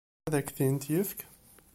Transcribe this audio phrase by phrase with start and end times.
[0.27, 1.19] Ad k-tent-yefk?